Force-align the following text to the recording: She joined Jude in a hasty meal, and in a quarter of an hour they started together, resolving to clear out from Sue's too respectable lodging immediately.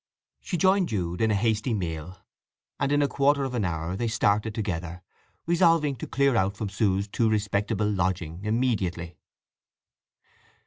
She 0.39 0.57
joined 0.57 0.89
Jude 0.89 1.21
in 1.21 1.29
a 1.29 1.35
hasty 1.35 1.75
meal, 1.75 2.17
and 2.79 2.91
in 2.91 3.03
a 3.03 3.07
quarter 3.07 3.43
of 3.43 3.53
an 3.53 3.63
hour 3.63 3.95
they 3.95 4.07
started 4.07 4.55
together, 4.55 5.03
resolving 5.45 5.95
to 5.97 6.07
clear 6.07 6.35
out 6.35 6.57
from 6.57 6.69
Sue's 6.69 7.07
too 7.07 7.29
respectable 7.29 7.87
lodging 7.87 8.43
immediately. 8.43 9.19